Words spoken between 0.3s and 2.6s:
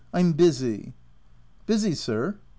busy." "Busy, sir?"